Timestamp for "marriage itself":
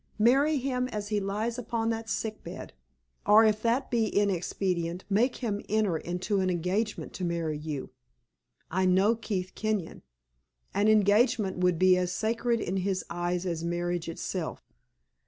13.63-14.63